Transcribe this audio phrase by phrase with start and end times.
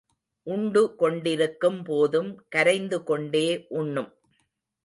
[0.47, 3.65] உண்டு கொண்டிருக்கும் போதும் கரைந்துகொண்டே
[3.69, 4.11] உண்ணும்.